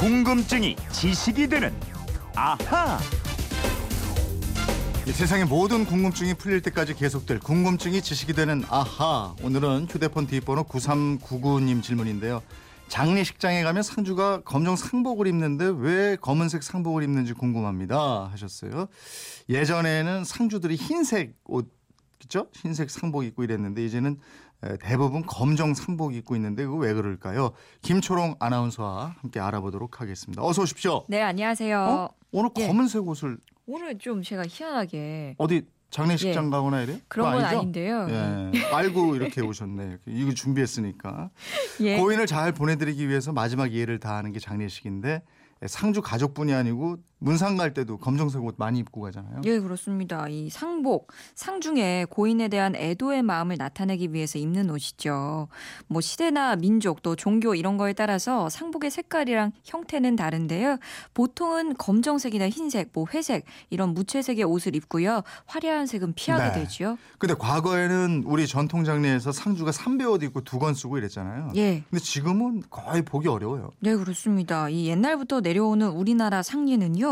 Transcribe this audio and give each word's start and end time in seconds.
궁금증이 0.00 0.76
지식이 0.92 1.46
되는 1.46 1.74
아하. 2.34 2.98
이 5.06 5.12
세상의 5.12 5.44
모든 5.44 5.84
궁금증이 5.84 6.32
풀릴 6.32 6.62
때까지 6.62 6.94
계속될 6.94 7.40
궁금증이 7.40 8.00
지식이 8.00 8.32
되는 8.32 8.64
아하. 8.70 9.34
오늘은 9.42 9.88
휴대폰 9.90 10.26
뒷번호 10.26 10.64
9399님 10.64 11.82
질문인데요. 11.82 12.40
장례식장에 12.88 13.62
가면 13.62 13.82
상주가 13.82 14.40
검정 14.40 14.74
상복을 14.74 15.26
입는데 15.26 15.70
왜 15.76 16.16
검은색 16.16 16.62
상복을 16.62 17.02
입는지 17.02 17.34
궁금합니다 17.34 18.30
하셨어요. 18.32 18.88
예전에는 19.50 20.24
상주들이 20.24 20.76
흰색 20.76 21.34
옷 21.44 21.70
그죠? 22.20 22.46
흰색 22.54 22.90
상복 22.90 23.24
입고 23.24 23.42
이랬는데 23.44 23.84
이제는 23.84 24.18
대부분 24.80 25.22
검정 25.26 25.72
상복 25.72 26.14
입고 26.14 26.36
있는데 26.36 26.64
그거 26.64 26.76
왜 26.76 26.92
그럴까요? 26.92 27.52
김초롱 27.80 28.36
아나운서와 28.38 29.14
함께 29.20 29.40
알아보도록 29.40 30.00
하겠습니다. 30.02 30.44
어서 30.44 30.62
오십시오. 30.62 31.04
네, 31.08 31.22
안녕하세요. 31.22 31.80
어? 31.80 32.08
오늘 32.30 32.50
예. 32.58 32.66
검은색 32.66 33.08
옷을 33.08 33.38
오늘 33.66 33.98
좀 33.98 34.22
제가 34.22 34.44
희한하게 34.46 35.36
어디 35.38 35.66
장례식장 35.90 36.46
예. 36.46 36.50
가거나 36.50 36.82
이래? 36.82 37.00
그런 37.08 37.32
건? 37.32 37.44
아닌데요. 37.44 38.06
예. 38.10 38.64
알고 38.70 39.16
이렇게 39.16 39.40
오셨네. 39.40 39.98
이거 40.06 40.32
준비했으니까. 40.34 41.30
예. 41.80 41.98
고인을 41.98 42.26
잘 42.26 42.52
보내드리기 42.52 43.08
위해서 43.08 43.32
마지막 43.32 43.72
예를 43.72 43.98
다하는 43.98 44.32
게 44.32 44.38
장례식인데 44.38 45.22
상주 45.66 46.02
가족뿐이 46.02 46.52
아니고 46.52 46.98
문상 47.20 47.56
갈 47.58 47.74
때도 47.74 47.98
검정색 47.98 48.42
옷 48.42 48.54
많이 48.56 48.78
입고 48.78 49.02
가잖아요. 49.02 49.42
예, 49.44 49.58
그렇습니다. 49.60 50.26
이 50.28 50.48
상복, 50.48 51.12
상중에 51.34 52.06
고인에 52.08 52.48
대한 52.48 52.74
애도의 52.74 53.22
마음을 53.22 53.56
나타내기 53.58 54.12
위해서 54.14 54.38
입는 54.38 54.70
옷이죠. 54.70 55.48
뭐 55.86 56.00
시대나 56.00 56.56
민족 56.56 57.02
또 57.02 57.16
종교 57.16 57.54
이런 57.54 57.76
거에 57.76 57.92
따라서 57.92 58.48
상복의 58.48 58.90
색깔이랑 58.90 59.52
형태는 59.64 60.16
다른데요. 60.16 60.78
보통은 61.12 61.74
검정색이나 61.76 62.48
흰색, 62.48 62.90
뭐 62.94 63.04
회색 63.12 63.44
이런 63.68 63.92
무채색의 63.92 64.44
옷을 64.44 64.74
입고요. 64.74 65.22
화려한 65.46 65.86
색은 65.86 66.14
피하게 66.14 66.44
네. 66.58 66.64
되죠. 66.64 66.96
근데 67.18 67.34
과거에는 67.34 68.24
우리 68.26 68.46
전통 68.46 68.84
장례에서 68.84 69.30
상주가 69.32 69.72
삼배 69.72 70.04
옷 70.04 70.22
입고 70.22 70.40
두 70.44 70.60
건 70.60 70.74
쓰고 70.74 70.98
이랬잖아요. 70.98 71.52
예. 71.56 71.82
근데 71.88 72.02
지금은 72.04 72.62
거의 72.68 73.00
보기 73.02 73.28
어려워요. 73.28 73.70
네, 73.80 73.96
그렇습니다. 73.96 74.68
이 74.68 74.88
옛날부터 74.88 75.40
내려오는 75.40 75.88
우리나라 75.88 76.42
상례는요. 76.42 77.09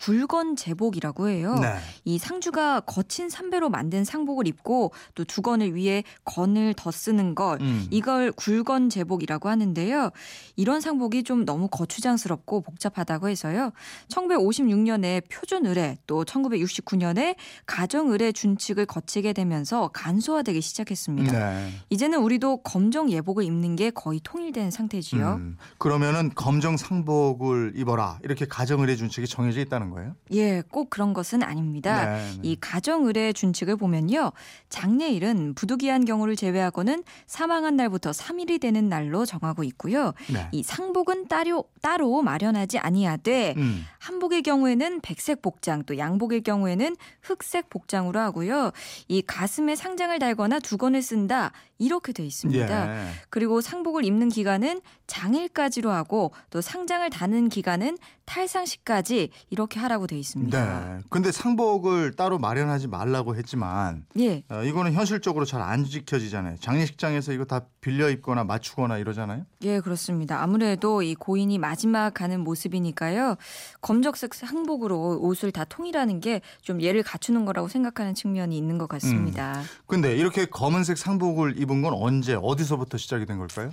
굴건 0.00 0.56
제복이라고 0.56 1.28
해요. 1.28 1.56
네. 1.60 1.76
이 2.04 2.18
상주가 2.18 2.80
거친 2.80 3.28
삼배로 3.28 3.70
만든 3.70 4.04
상복을 4.04 4.46
입고 4.46 4.92
또 5.14 5.24
두건을 5.24 5.76
위에 5.76 6.04
건을 6.24 6.74
더 6.74 6.90
쓰는 6.90 7.34
걸 7.34 7.60
음. 7.60 7.86
이걸 7.90 8.32
굴건 8.32 8.88
제복이라고 8.88 9.48
하는데요. 9.48 10.10
이런 10.56 10.80
상복이 10.80 11.24
좀 11.24 11.44
너무 11.44 11.68
거추장스럽고 11.68 12.62
복잡하다고 12.62 13.28
해서요. 13.28 13.72
1956년에 14.08 15.22
표준 15.28 15.66
의례 15.66 15.96
또 16.06 16.24
1969년에 16.24 17.36
가정 17.66 18.10
의례 18.10 18.32
준칙을 18.32 18.86
거치게 18.86 19.32
되면서 19.32 19.88
간소화되기 19.88 20.60
시작했습니다. 20.60 21.32
네. 21.32 21.72
이제는 21.90 22.18
우리도 22.20 22.58
검정 22.62 23.10
예복을 23.10 23.44
입는 23.44 23.76
게 23.76 23.90
거의 23.90 24.20
통일된 24.22 24.70
상태지요. 24.70 25.34
음. 25.40 25.56
그러면은 25.78 26.30
검정 26.34 26.76
상복을 26.76 27.72
입어라 27.76 28.18
이렇게 28.22 28.46
가정의례 28.46 28.96
준칙이 28.96 29.26
정 29.26 29.39
해져 29.46 29.60
있다는 29.60 29.90
거예요? 29.90 30.14
예, 30.32 30.62
꼭 30.62 30.90
그런 30.90 31.12
것은 31.12 31.42
아닙니다. 31.42 32.16
네, 32.16 32.16
네. 32.16 32.38
이 32.42 32.56
가정 32.60 33.06
의례 33.06 33.32
준칙을 33.32 33.76
보면요. 33.76 34.32
장례일은 34.68 35.54
부득이한 35.54 36.04
경우를 36.04 36.36
제외하고는 36.36 37.04
사망한 37.26 37.76
날부터 37.76 38.10
3일이 38.10 38.60
되는 38.60 38.88
날로 38.88 39.24
정하고 39.24 39.64
있고요. 39.64 40.12
네. 40.32 40.48
이 40.52 40.62
상복은 40.62 41.28
따로 41.28 41.64
따로 41.82 42.22
마련하지 42.22 42.78
아니하되 42.78 43.54
음. 43.56 43.84
한복의 43.98 44.42
경우에는 44.42 45.00
백색 45.00 45.42
복장 45.42 45.84
또 45.84 45.98
양복의 45.98 46.42
경우에는 46.42 46.96
흑색 47.22 47.70
복장으로 47.70 48.18
하고요. 48.20 48.72
이 49.08 49.22
가슴에 49.22 49.76
상장을 49.76 50.18
달거나 50.18 50.58
두건을 50.58 51.02
쓴다 51.02 51.52
이렇게 51.78 52.12
돼 52.12 52.24
있습니다. 52.24 53.06
예. 53.06 53.10
그리고 53.30 53.60
상복을 53.60 54.04
입는 54.04 54.28
기간은 54.28 54.80
장일까지로 55.06 55.90
하고 55.90 56.32
또 56.50 56.60
상장을 56.60 57.08
다는 57.10 57.48
기간은 57.48 57.96
탈상시까지 58.26 59.29
이렇게 59.50 59.78
하라고 59.80 60.06
돼 60.06 60.18
있습니다. 60.18 60.94
네. 60.96 61.02
근데 61.08 61.32
상복을 61.32 62.12
따로 62.16 62.38
마련하지 62.38 62.88
말라고 62.88 63.36
했지만 63.36 64.04
예. 64.18 64.42
어, 64.50 64.62
이거는 64.62 64.92
현실적으로 64.92 65.44
잘 65.44 65.60
안 65.60 65.84
지켜지잖아요. 65.84 66.56
장례식장에서 66.60 67.32
이거 67.32 67.44
다 67.44 67.60
빌려 67.80 68.08
입거나 68.10 68.44
맞추거나 68.44 68.98
이러잖아요. 68.98 69.44
예, 69.62 69.80
그렇습니다. 69.80 70.42
아무래도 70.42 71.02
이 71.02 71.14
고인이 71.14 71.58
마지막 71.58 72.14
가는 72.14 72.40
모습이니까요. 72.40 73.36
검정색 73.80 74.34
상복으로 74.34 75.18
옷을 75.20 75.52
다 75.52 75.64
통일하는 75.64 76.20
게 76.20 76.40
좀 76.62 76.80
예를 76.82 77.02
갖추는 77.02 77.44
거라고 77.44 77.68
생각하는 77.68 78.14
측면이 78.14 78.56
있는 78.56 78.78
것 78.78 78.88
같습니다. 78.88 79.62
근데 79.86 80.16
이렇게 80.16 80.46
검은색 80.46 80.96
상복을 80.98 81.58
입은 81.60 81.82
건 81.82 81.94
언제 81.94 82.36
어디서부터 82.40 82.96
시작이 82.98 83.26
된 83.26 83.38
걸까요? 83.38 83.70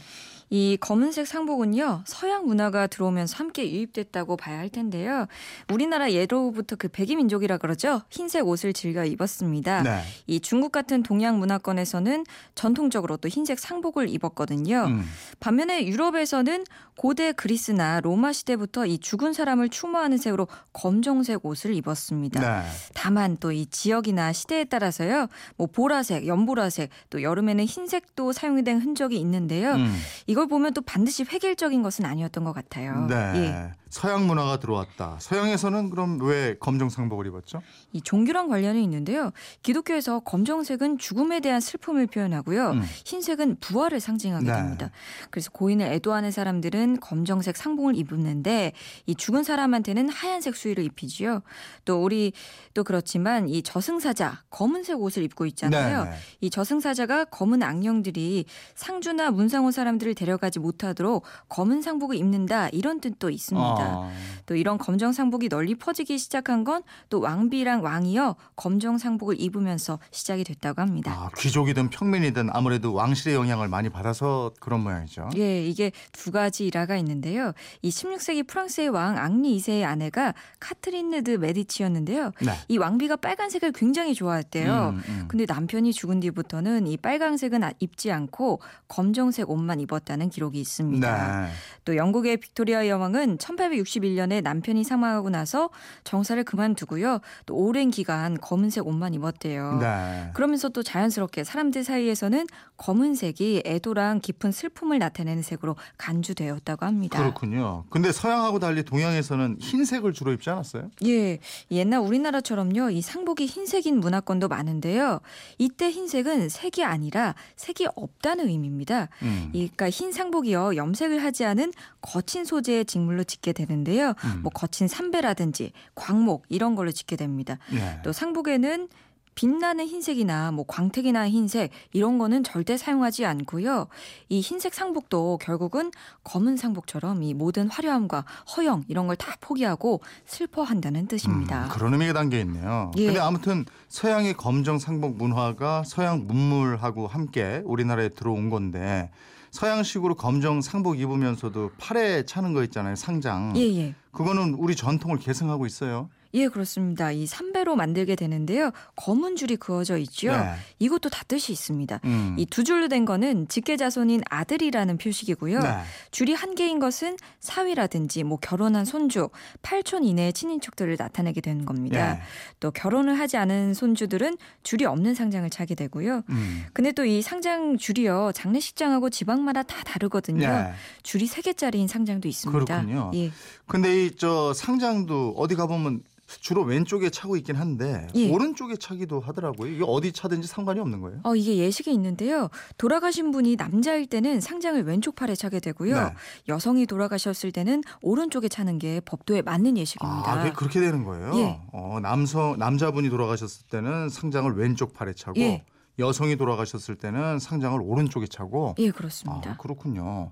이 0.49 0.77
검은색 0.79 1.27
상복은요 1.27 2.03
서양 2.05 2.45
문화가 2.45 2.87
들어오면서 2.87 3.35
함께 3.35 3.69
유입됐다고 3.69 4.37
봐야 4.37 4.59
할 4.59 4.69
텐데요. 4.69 5.27
우리나라 5.69 6.11
예로부터 6.11 6.77
그 6.77 6.87
백이민족이라 6.87 7.57
그러죠. 7.57 8.01
흰색 8.09 8.47
옷을 8.47 8.71
즐겨 8.71 9.03
입었습니다. 9.03 9.83
네. 9.83 10.01
이 10.27 10.39
중국 10.39 10.71
같은 10.71 11.03
동양 11.03 11.39
문화권에서는 11.39 12.25
전통적으로 12.55 13.17
또 13.17 13.27
흰색 13.27 13.59
상복을 13.59 14.07
입었거든요. 14.07 14.85
음. 14.87 15.03
반면에 15.39 15.85
유럽에서는 15.85 16.63
고대 16.95 17.31
그리스나 17.33 17.99
로마 17.99 18.31
시대부터 18.31 18.85
이 18.85 18.97
죽은 18.97 19.33
사람을 19.33 19.69
추모하는 19.69 20.17
색으로 20.17 20.47
검정색 20.73 21.45
옷을 21.45 21.73
입었습니다. 21.73 22.39
네. 22.39 22.67
다만 22.93 23.35
또 23.37 23.57
이 23.57 23.65
지역이나 23.65 24.33
시대에 24.33 24.65
따라서요. 24.65 25.27
뭐 25.55 25.67
보라색, 25.67 26.27
연보라색, 26.27 26.89
또 27.09 27.23
여름에는 27.23 27.65
흰색도 27.65 28.31
사용이 28.33 28.63
된 28.63 28.79
흔적이 28.79 29.17
있는데요. 29.17 29.73
음. 29.73 29.95
이걸 30.37 30.45
보면 30.45 30.75
또 30.75 30.81
반드시 30.81 31.23
획일적인 31.23 31.81
것은 31.81 32.05
아니었던 32.05 32.43
것 32.43 32.53
같아요. 32.53 33.07
네. 33.07 33.15
예. 33.15 33.71
서양 33.89 34.27
문화가 34.27 34.59
들어왔다. 34.59 35.17
서양에서는 35.19 35.89
그럼 35.89 36.19
왜 36.21 36.55
검정 36.59 36.89
상복을 36.89 37.25
입었죠? 37.27 37.61
이 37.93 38.01
종교랑 38.01 38.49
관련이 38.49 38.83
있는데요. 38.83 39.31
기독교에서 39.63 40.19
검정색은 40.19 40.97
죽음에 40.97 41.39
대한 41.39 41.61
슬픔을 41.61 42.07
표현하고요. 42.07 42.71
음. 42.71 42.83
흰색은 43.05 43.57
부활을 43.61 43.99
상징하게 43.99 44.45
네. 44.45 44.53
됩니다. 44.53 44.91
그래서 45.31 45.49
고인을 45.51 45.85
애도하는 45.87 46.31
사람들은 46.31 46.99
검정색 46.99 47.55
상봉을 47.55 47.95
입는데 47.95 48.73
이 49.05 49.15
죽은 49.15 49.43
사람한테는 49.43 50.09
하얀색 50.09 50.55
수의를 50.55 50.83
입히지요. 50.83 51.41
또 51.85 52.03
우리 52.03 52.33
또 52.73 52.83
그렇지만 52.83 53.47
이 53.47 53.61
저승사자 53.61 54.43
검은색 54.49 54.99
옷을 54.99 55.23
입고 55.23 55.45
있잖아요. 55.45 56.03
네, 56.03 56.09
네. 56.09 56.17
이 56.41 56.49
저승사자가 56.49 57.25
검은 57.25 57.63
악령들이 57.63 58.45
상주나 58.75 59.31
문상 59.31 59.65
온 59.65 59.71
사람들을 59.71 60.13
데려 60.13 60.26
가지 60.35 60.59
못하도록 60.59 61.23
검은 61.47 61.81
상복을 61.81 62.17
입는다 62.17 62.67
이런 62.69 62.99
뜻도 62.99 63.29
있습니다. 63.29 63.65
아. 63.65 64.11
또 64.47 64.55
이런 64.55 64.79
검정 64.79 65.11
상복이 65.13 65.49
널리 65.49 65.75
퍼지기 65.75 66.17
시작한 66.17 66.63
건 66.63 66.81
또 67.09 67.19
왕비랑 67.19 67.83
왕이요 67.83 68.35
검정 68.55 68.97
상복을 68.97 69.39
입으면서 69.39 69.99
시작이 70.11 70.43
됐다고 70.43 70.81
합니다. 70.81 71.11
아, 71.11 71.29
귀족이든 71.37 71.89
평민이든 71.89 72.49
아무래도 72.51 72.93
왕실의 72.93 73.35
영향을 73.35 73.67
많이 73.67 73.89
받아서 73.89 74.51
그런 74.59 74.81
모양이죠. 74.83 75.29
예, 75.37 75.63
이게 75.65 75.91
두 76.11 76.31
가지 76.31 76.65
일화가 76.65 76.95
있는데요. 76.97 77.51
이 77.81 77.89
16세기 77.89 78.47
프랑스의 78.47 78.89
왕 78.89 79.17
앙리 79.17 79.57
2세의 79.57 79.83
아내가 79.83 80.33
카트린느드 80.59 81.31
메디치였는데요. 81.31 82.31
네. 82.41 82.51
이 82.67 82.77
왕비가 82.77 83.17
빨간색을 83.17 83.71
굉장히 83.73 84.13
좋아했대요. 84.13 84.93
음, 84.95 85.03
음. 85.09 85.25
근데 85.27 85.45
남편이 85.47 85.93
죽은 85.93 86.19
뒤부터는 86.21 86.87
이 86.87 86.97
빨강색은 86.97 87.63
아- 87.63 87.71
입지 87.79 88.11
않고 88.11 88.61
검정색 88.87 89.49
옷만 89.49 89.79
입었다는 89.81 90.29
기록이 90.29 90.59
있습니다. 90.59 91.41
네. 91.45 91.51
또 91.87 91.95
영국의 91.95 92.35
빅토리아 92.35 92.89
여왕은 92.89 93.37
1861년에 93.37 94.43
남편이 94.43 94.83
사망하고 94.83 95.29
나서 95.29 95.69
정사를 96.03 96.43
그만두고요. 96.43 97.19
또 97.45 97.55
오랜 97.55 97.91
기간 97.91 98.37
검은색 98.41 98.85
옷만 98.85 99.13
입었대요. 99.13 99.77
네. 99.79 100.29
그러면서 100.33 100.67
또 100.67 100.83
자연스럽게 100.83 101.45
사람들 101.45 101.85
사이에서는 101.85 102.45
검은색이 102.75 103.63
애도랑 103.65 104.19
깊은 104.19 104.51
슬픔을 104.51 104.99
나타내는 104.99 105.43
색으로 105.43 105.77
간주되었다고 105.97 106.85
합니다. 106.85 107.19
그렇군요. 107.19 107.85
근데 107.89 108.11
서양하고 108.11 108.59
달리 108.59 108.83
동양에서는 108.83 109.57
흰색을 109.61 110.11
주로 110.11 110.33
입지 110.33 110.49
않았어요? 110.49 110.91
예, 111.05 111.39
옛날 111.71 112.01
우리나라처럼요, 112.01 112.89
이 112.89 113.01
상복이 113.01 113.45
흰색인 113.45 113.97
문화권도 114.01 114.49
많은데요. 114.49 115.21
이때 115.57 115.89
흰색은 115.89 116.49
색이 116.49 116.83
아니라 116.83 117.33
색이 117.55 117.87
없다는 117.95 118.49
의미입니다. 118.49 119.07
음. 119.21 119.51
이- 119.53 119.67
그러니까 119.69 119.89
흰 119.89 120.11
상복이요, 120.11 120.75
염색을 120.75 121.23
하지 121.23 121.45
않은 121.45 121.71
거친 122.01 122.45
소재의 122.45 122.85
직물로 122.85 123.23
짓게 123.23 123.53
되는데요. 123.53 124.13
음. 124.23 124.39
뭐 124.43 124.51
거친 124.51 124.87
삼배라든지 124.87 125.71
광목 125.95 126.43
이런 126.49 126.75
걸로 126.75 126.91
짓게 126.91 127.15
됩니다. 127.15 127.57
네. 127.71 127.99
또 128.03 128.11
상복에는 128.11 128.87
빛나는 129.35 129.85
흰색이나 129.85 130.51
뭐 130.51 130.65
광택이나 130.67 131.29
흰색 131.29 131.69
이런 131.93 132.17
거는 132.17 132.43
절대 132.43 132.75
사용하지 132.75 133.23
않고요. 133.27 133.85
이 134.29 134.41
흰색 134.41 134.73
상복도 134.73 135.37
결국은 135.39 135.91
검은 136.23 136.57
상복처럼 136.57 137.21
이 137.21 137.35
모든 137.35 137.69
화려함과 137.69 138.25
허영 138.55 138.85
이런 138.87 139.05
걸 139.05 139.15
다 139.15 139.35
포기하고 139.39 140.01
슬퍼한다는 140.25 141.05
뜻입니다. 141.05 141.65
음, 141.65 141.69
그런 141.69 141.93
의미가 141.93 142.13
담겨 142.13 142.39
있네요. 142.39 142.91
예. 142.97 143.05
근데 143.05 143.19
아무튼 143.19 143.65
서양의 143.89 144.33
검정 144.33 144.79
상복 144.79 145.17
문화가 145.17 145.83
서양 145.85 146.25
문물하고 146.25 147.05
함께 147.05 147.61
우리나라에 147.63 148.09
들어온 148.09 148.49
건데 148.49 149.11
서양식으로 149.51 150.15
검정 150.15 150.61
상복 150.61 150.99
입으면서도 150.99 151.71
팔에 151.77 152.25
차는 152.25 152.53
거 152.53 152.63
있잖아요. 152.63 152.95
상장. 152.95 153.53
예, 153.55 153.61
예. 153.77 153.95
그거는 154.11 154.55
우리 154.55 154.75
전통을 154.75 155.17
계승하고 155.17 155.65
있어요. 155.65 156.09
예, 156.37 156.47
그렇습니다. 156.47 157.11
이 157.11 157.25
삼배로 157.25 157.75
만들게 157.75 158.15
되는데요. 158.15 158.71
검은 158.95 159.35
줄이 159.35 159.55
그어져 159.55 159.97
있죠. 159.97 160.31
네. 160.31 160.53
이것도 160.79 161.09
다 161.09 161.23
뜻이 161.27 161.51
있습니다. 161.51 161.99
음. 162.05 162.35
이두 162.37 162.63
줄로 162.63 162.87
된 162.87 163.05
거는 163.05 163.47
직계자손인 163.47 164.21
아들이라는 164.29 164.97
표식이고요. 164.99 165.59
네. 165.59 165.69
줄이 166.11 166.33
한 166.33 166.53
개인 166.53 166.79
것은 166.79 167.17
사위라든지 167.39 168.23
뭐 168.23 168.37
결혼한 168.37 168.85
손주, 168.85 169.29
8촌 169.63 170.05
이내의 170.05 170.33
친인척들을 170.33 170.95
나타내게 170.99 171.41
되는 171.41 171.65
겁니다. 171.65 172.17
예. 172.17 172.21
또 172.59 172.69
결혼을 172.71 173.17
하지 173.19 173.37
않은 173.37 173.73
손주들은 173.73 174.37
줄이 174.63 174.85
없는 174.85 175.15
상장을 175.15 175.49
차게 175.49 175.73
되고요. 175.75 176.21
음. 176.29 176.65
근데 176.73 176.91
또 176.91 177.03
이 177.07 177.21
상장 177.21 177.77
줄이요. 177.77 178.31
장례식장하고 178.35 179.09
지방마다 179.09 179.63
다 179.63 179.81
다르거든요. 179.85 180.47
네. 180.47 180.73
줄이 181.03 181.25
세 181.25 181.41
개짜리인 181.41 181.87
상장도 181.87 182.27
있습니다. 182.27 182.65
그렇군요. 182.83 183.11
예. 183.15 183.31
근데 183.65 184.05
이 184.05 184.11
저 184.17 184.51
상장도 184.53 185.35
어디 185.37 185.55
가보면 185.55 186.01
주로 186.27 186.63
왼쪽에 186.63 187.09
차고 187.09 187.37
있긴 187.37 187.55
한데 187.55 188.07
예. 188.15 188.29
오른쪽에 188.29 188.75
차기도 188.75 189.21
하더라고요. 189.21 189.71
이게 189.71 189.83
어디 189.87 190.11
차든지 190.11 190.47
상관이 190.47 190.79
없는 190.79 190.99
거예요? 191.01 191.19
어, 191.23 191.35
이게 191.35 191.57
예식이 191.57 191.91
있는데요. 191.93 192.49
돌아가신 192.77 193.31
분이 193.31 193.55
남자일 193.55 194.07
때는 194.07 194.41
상장을 194.41 194.81
왼쪽 194.83 195.15
팔에 195.15 195.35
차게 195.35 195.61
되고요. 195.61 195.95
네. 195.95 196.13
여성이 196.49 196.85
돌아가셨을 196.85 197.51
때는 197.51 197.81
오른쪽에 198.01 198.49
차는 198.49 198.77
게 198.77 198.99
법도에 199.01 199.41
맞는 199.41 199.77
예식입니다. 199.77 200.31
아, 200.31 200.53
그렇게 200.53 200.81
되는 200.81 201.03
거예요. 201.05 201.31
예. 201.35 201.59
어, 201.71 201.99
남성 202.01 202.57
남자분이 202.59 203.09
돌아가셨을 203.09 203.67
때는 203.69 204.09
상장을 204.09 204.51
왼쪽 204.57 204.93
팔에 204.93 205.13
차고 205.13 205.39
예. 205.39 205.63
여성이 205.99 206.35
돌아가셨을 206.35 206.95
때는 206.95 207.39
상장을 207.39 207.79
오른쪽에 207.81 208.27
차고. 208.27 208.75
예, 208.79 208.91
그렇습니다. 208.91 209.51
아, 209.51 209.57
그렇군요. 209.57 210.31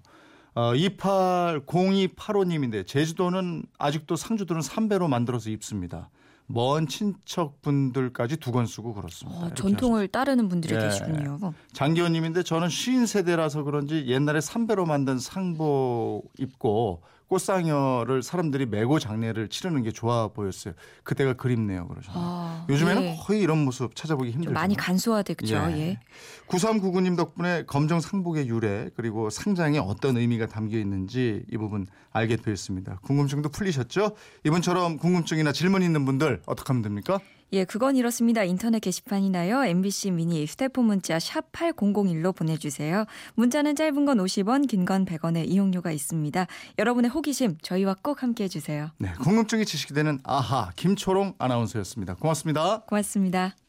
어, 0.56 0.74
280285님인데 0.74 2.88
제주도는 2.88 3.64
아직도 3.78 4.16
상주들은 4.16 4.62
삼배로 4.62 5.08
만들어서 5.08 5.50
입습니다. 5.50 6.10
먼 6.48 6.88
친척분들까지 6.88 8.38
두 8.38 8.52
권 8.52 8.68
쓰고 8.68 8.94
그렇습니다. 8.94 9.48
어, 9.48 9.54
전통을 9.54 10.08
따르는 10.08 10.48
분들이 10.48 10.76
예. 10.76 10.80
계시군요. 10.80 11.54
장기현님인데 11.74 12.44
저는 12.44 12.70
쉰 12.70 13.08
세대라서 13.08 13.64
그런지 13.64 14.06
옛날에 14.08 14.42
삼배로 14.42 14.86
만든 14.86 15.18
상복 15.20 16.32
입고 16.40 17.02
꽃상여를 17.28 18.24
사람들이 18.24 18.66
메고 18.66 19.00
장례를 19.00 19.50
치르는 19.50 19.84
게 19.84 19.92
좋아 19.92 20.28
보였어요. 20.28 20.74
그때가 21.04 21.34
그립네요. 21.34 21.88
그러셨네요. 21.88 22.24
아, 22.24 22.66
요즘에는 22.70 23.04
예. 23.04 23.18
거의 23.20 23.42
이런 23.42 23.66
모습 23.66 23.96
찾아보기 23.96 24.32
좀 24.32 24.42
힘들죠. 24.42 24.54
많이 24.54 24.76
간소화됐죠. 24.76 25.56
예. 25.56 25.78
예. 25.78 26.00
9399님 26.48 27.18
덕분에 27.18 27.66
검정 27.66 28.00
상복의 28.00 28.48
유래 28.48 28.90
그리고 28.96 29.30
상장에 29.30 29.80
어떤 29.80 30.18
의미가 30.18 30.48
담겨 30.48 30.78
있는지 30.78 31.44
이 31.52 31.58
부분 31.58 31.88
알게 32.12 32.38
되었습니다. 32.38 33.00
궁금증도 33.02 33.50
풀리셨죠? 33.50 34.16
이분처럼 34.46 34.98
궁금증이나 34.98 35.52
질문 35.52 35.82
있는 35.82 36.06
분들 36.06 36.44
어떻게 36.46 36.68
하면 36.68 36.84
됩니까? 36.84 37.20
예, 37.54 37.64
그건 37.64 37.96
이렇습니다. 37.96 38.44
인터넷 38.44 38.80
게시판이나요. 38.80 39.64
MBC 39.66 40.12
미니 40.12 40.46
휴대폰 40.46 40.86
문자 40.86 41.20
샵 41.20 41.52
8001로 41.52 42.36
보내주세요. 42.36 43.06
문자는 43.36 43.76
짧은 43.76 44.06
건 44.06 44.18
50원, 44.18 44.68
긴 44.68 44.86
건 44.86 45.06
100원의 45.06 45.48
이용료가 45.50 45.92
있습니다. 45.92 46.48
여러분의 46.80 47.10
호기심 47.12 47.58
저희와 47.62 47.96
꼭 48.02 48.24
함께해 48.24 48.48
주세요. 48.50 48.92
네, 48.98 49.12
궁금증이 49.22 49.66
지식이 49.66 49.94
되는 49.94 50.20
아하 50.24 50.72
김초롱 50.76 51.36
아나운서였습니다. 51.38 52.16
고맙습니다. 52.16 52.82
고맙습니다. 52.88 53.56